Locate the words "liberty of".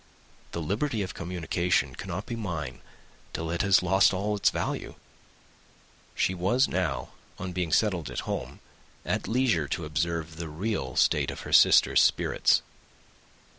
0.63-1.13